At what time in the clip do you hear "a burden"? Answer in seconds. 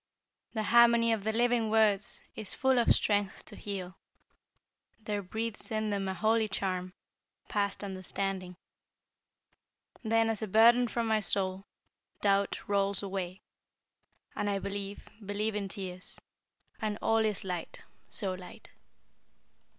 10.41-10.87